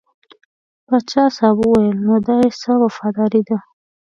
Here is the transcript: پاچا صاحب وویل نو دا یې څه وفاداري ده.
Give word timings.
پاچا 0.87 1.23
صاحب 1.37 1.57
وویل 1.61 1.97
نو 2.05 2.15
دا 2.27 2.35
یې 2.43 2.49
څه 2.61 2.71
وفاداري 2.83 3.41
ده. 3.49 3.57